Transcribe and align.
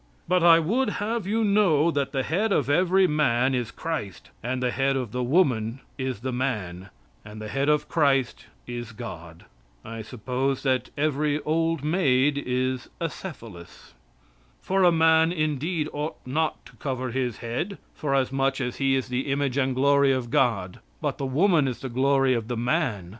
"But 0.27 0.41
I 0.43 0.57
would 0.57 0.89
have 0.97 1.27
you 1.27 1.43
know 1.43 1.91
that 1.91 2.11
the 2.11 2.23
head 2.23 2.51
of 2.51 2.71
every 2.71 3.05
man 3.05 3.53
is 3.53 3.69
Christ, 3.69 4.31
and 4.41 4.59
the 4.63 4.71
head 4.71 4.95
of 4.95 5.11
the 5.11 5.21
woman 5.21 5.79
is 5.95 6.21
the 6.21 6.31
man, 6.31 6.89
and 7.23 7.39
the 7.39 7.49
head 7.49 7.69
of 7.69 7.87
Christ 7.87 8.45
is 8.65 8.93
God." 8.93 9.45
I 9.85 10.01
suppose 10.01 10.63
that 10.63 10.89
every 10.97 11.39
old 11.43 11.83
maid 11.83 12.41
is 12.43 12.89
acephalous. 12.99 13.93
"For 14.59 14.81
a 14.83 14.91
man 14.91 15.31
indeed 15.31 15.87
ought 15.93 16.17
not 16.25 16.65
to 16.65 16.75
cover 16.77 17.11
his 17.11 17.37
head, 17.37 17.77
for 17.93 18.15
as 18.15 18.31
much 18.31 18.59
as 18.59 18.77
he 18.77 18.95
is 18.95 19.07
the 19.09 19.31
image 19.31 19.55
and 19.55 19.75
glory 19.75 20.11
of 20.11 20.31
God; 20.31 20.79
but 20.99 21.19
the 21.19 21.27
woman 21.27 21.67
is 21.67 21.81
the 21.81 21.89
glory 21.89 22.33
of 22.33 22.47
the 22.47 22.57
man. 22.57 23.09